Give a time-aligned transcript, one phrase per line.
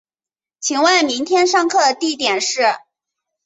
[0.59, 2.63] 请问明天上课地点是